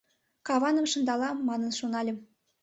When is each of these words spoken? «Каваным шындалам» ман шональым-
«Каваным 0.47 0.85
шындалам» 0.91 1.37
ман 1.47 1.61
шональым- 1.79 2.17